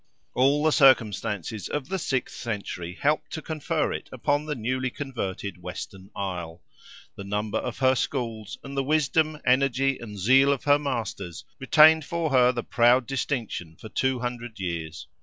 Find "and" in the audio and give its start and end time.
8.63-8.75, 9.99-10.17